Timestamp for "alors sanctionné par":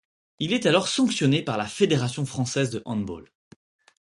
0.65-1.57